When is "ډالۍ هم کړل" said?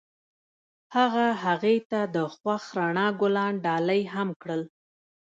3.65-4.61